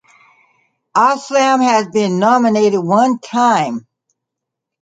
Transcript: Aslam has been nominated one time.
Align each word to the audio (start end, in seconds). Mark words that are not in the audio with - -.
Aslam 0.97 1.63
has 1.63 1.89
been 1.89 2.17
nominated 2.17 2.83
one 2.83 3.19
time. 3.19 3.85